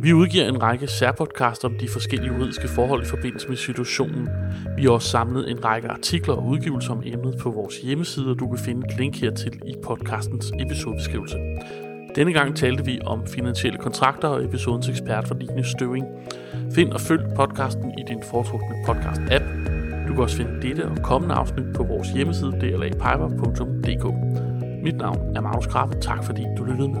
Vi 0.00 0.12
udgiver 0.12 0.48
en 0.48 0.62
række 0.62 0.86
særpodcast 0.86 1.64
om 1.64 1.74
de 1.78 1.88
forskellige 1.88 2.32
juridiske 2.32 2.68
forhold 2.68 3.02
i 3.02 3.06
forbindelse 3.06 3.48
med 3.48 3.56
situationen. 3.56 4.28
Vi 4.76 4.82
har 4.82 4.90
også 4.90 5.08
samlet 5.08 5.50
en 5.50 5.64
række 5.64 5.88
artikler 5.88 6.34
og 6.34 6.46
udgivelser 6.46 6.92
om 6.92 7.02
emnet 7.04 7.38
på 7.40 7.50
vores 7.50 7.78
hjemmeside, 7.78 8.30
og 8.30 8.38
du 8.38 8.48
kan 8.48 8.58
finde 8.58 8.86
et 8.90 8.98
link 8.98 9.16
hertil 9.16 9.60
i 9.66 9.74
podcastens 9.82 10.52
episodebeskrivelse. 10.60 11.36
Denne 12.14 12.32
gang 12.32 12.56
talte 12.56 12.84
vi 12.84 13.00
om 13.04 13.26
finansielle 13.26 13.78
kontrakter 13.78 14.28
og 14.28 14.44
episodens 14.44 14.88
ekspert 14.88 15.28
for 15.28 15.34
Line 15.34 15.64
Støving. 15.64 16.06
Find 16.74 16.92
og 16.92 17.00
følg 17.00 17.22
podcasten 17.36 17.90
i 17.98 18.02
din 18.08 18.22
foretrukne 18.30 18.76
podcast-app, 18.86 19.65
du 20.08 20.12
kan 20.14 20.22
også 20.22 20.36
finde 20.36 20.68
dette 20.68 20.88
og 20.88 20.96
kommende 21.02 21.34
afsnit 21.34 21.66
på 21.74 21.82
vores 21.82 22.08
hjemmeside 22.08 22.52
dlapiper.dk. 22.60 24.04
Mit 24.84 24.96
navn 24.96 25.36
er 25.36 25.40
Magnus 25.40 25.66
Krabbe. 25.66 26.00
Tak 26.00 26.24
fordi 26.24 26.44
du 26.58 26.64
lyttede 26.64 26.88
med. 26.88 27.00